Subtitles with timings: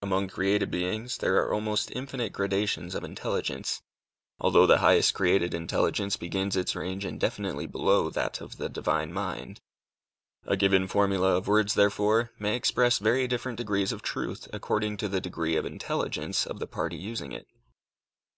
[0.00, 3.82] Among created beings, there are almost infinite gradations of intelligence,
[4.40, 9.60] although the highest created intelligence begins its range infinitely below that of the Divine mind.
[10.46, 15.08] A given formula of words, therefore, may express very different degrees of truth according to
[15.08, 17.46] the degree of intelligence of the party using it.